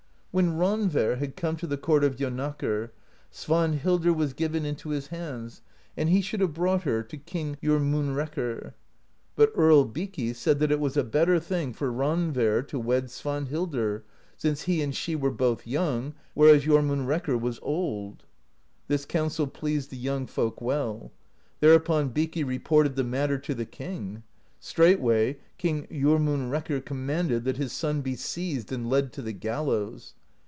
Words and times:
When 0.33 0.53
Randver 0.57 1.17
had 1.17 1.35
come 1.35 1.57
to 1.57 1.67
the 1.67 1.75
court 1.75 2.05
of 2.05 2.15
Jonakr, 2.15 2.91
Svanhildr 3.33 4.15
was 4.15 4.31
given 4.31 4.63
into 4.63 4.91
his 4.91 5.07
hands, 5.07 5.61
and 5.97 6.07
he 6.07 6.21
should 6.21 6.39
have 6.39 6.53
brought 6.53 6.83
her 6.83 7.03
to 7.03 7.17
King 7.17 7.57
Jormunrekkr. 7.61 8.71
But 9.35 9.51
Earl 9.53 9.83
Bikki 9.83 10.31
said 10.31 10.59
that 10.59 10.71
it 10.71 10.79
was 10.79 10.95
a 10.95 11.03
better 11.03 11.37
thing 11.37 11.73
for 11.73 11.91
Randver 11.91 12.65
towed 12.65 13.09
Svandhildr, 13.09 14.03
since 14.37 14.61
he 14.61 14.81
and 14.81 14.95
she 14.95 15.17
were 15.17 15.31
both 15.31 15.67
young, 15.67 16.13
whereas 16.33 16.63
Jormunrekkr 16.63 17.37
was 17.37 17.59
old. 17.61 18.23
This 18.87 19.03
counsel 19.03 19.47
pleased 19.47 19.89
the 19.91 19.97
young 19.97 20.27
folk 20.27 20.61
well. 20.61 21.11
Thereupon 21.59 22.07
Bikki 22.07 22.45
reported 22.45 22.95
the 22.95 23.03
matter 23.03 23.37
to 23.39 23.53
the 23.53 23.65
king. 23.65 24.23
Straightway, 24.61 25.39
King 25.57 25.87
Jormunrekkr 25.91 26.85
com 26.85 27.05
manded 27.05 27.43
that 27.43 27.57
his 27.57 27.73
son 27.73 27.99
be 27.99 28.15
seized 28.15 28.71
and 28.71 28.89
led 28.89 29.11
to 29.11 29.21
the 29.21 29.33
gallows. 29.33 30.13